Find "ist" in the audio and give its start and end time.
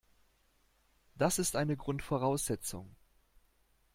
1.37-1.55